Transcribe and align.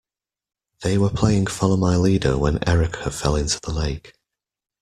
They 0.81 0.97
were 0.97 1.11
playing 1.11 1.45
follow 1.45 1.77
my 1.77 1.95
leader 1.95 2.35
when 2.35 2.67
Erica 2.67 3.11
fell 3.11 3.35
into 3.35 3.59
the 3.61 3.71
lake. 3.71 4.15